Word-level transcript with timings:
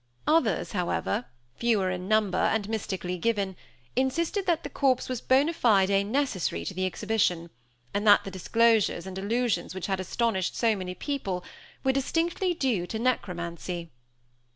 Others, 0.25 0.71
again, 0.73 1.25
fewer 1.57 1.91
in 1.91 2.07
number, 2.07 2.35
and 2.39 2.67
mystically 2.67 3.19
given, 3.19 3.55
insisted 3.95 4.47
that 4.47 4.63
the 4.63 4.69
corpse 4.71 5.07
was 5.07 5.21
bona 5.21 5.53
fide 5.53 6.07
necessary 6.07 6.65
to 6.65 6.73
the 6.73 6.87
exhibition, 6.87 7.51
and 7.93 8.07
that 8.07 8.23
the 8.23 8.31
disclosures 8.31 9.05
and 9.05 9.15
allusions 9.19 9.75
which 9.75 9.85
had 9.85 9.99
astonished 9.99 10.55
so 10.55 10.75
many 10.75 10.95
people 10.95 11.45
were 11.83 11.91
distinctly 11.93 12.55
due 12.55 12.87
to 12.87 12.97
necromancy. 12.97 13.91